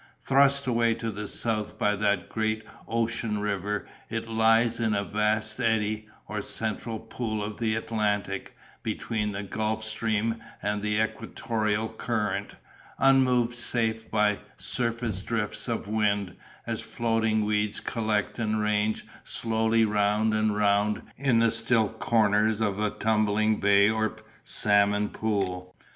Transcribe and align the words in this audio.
Thrust 0.19 0.65
away 0.65 0.95
to 0.95 1.11
the 1.11 1.27
south 1.27 1.77
by 1.77 1.95
that 1.95 2.27
great 2.27 2.63
ocean 2.87 3.37
river, 3.37 3.87
it 4.09 4.27
lies 4.27 4.79
in 4.79 4.95
a 4.95 5.03
vast 5.03 5.59
eddy, 5.59 6.07
or 6.27 6.41
central 6.41 6.97
pool 6.99 7.43
of 7.43 7.59
the 7.59 7.75
Atlantic, 7.75 8.57
between 8.81 9.31
the 9.31 9.43
Gulf 9.43 9.83
Stream 9.83 10.37
and 10.59 10.81
the 10.81 10.99
equatorial 10.99 11.87
current, 11.87 12.55
unmoved 12.97 13.53
save 13.53 14.09
by 14.09 14.39
surface 14.57 15.19
drifts 15.19 15.67
of 15.67 15.87
wind, 15.87 16.35
as 16.65 16.81
floating 16.81 17.45
weeds 17.45 17.79
collect 17.79 18.39
and 18.39 18.59
range 18.59 19.05
slowly 19.23 19.85
round 19.85 20.33
and 20.33 20.57
round 20.57 21.03
in 21.15 21.37
the 21.37 21.51
still 21.51 21.89
corners 21.89 22.59
of 22.59 22.79
a 22.79 22.89
tumbling 22.89 23.59
bay 23.59 23.87
or 23.87 24.15
salmon 24.43 25.09
pool. 25.09 25.75